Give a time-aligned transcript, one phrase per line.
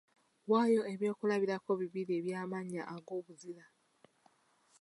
[0.51, 3.65] Waayo ebyokulabirako bibiri eby’amannya ag’obuzira.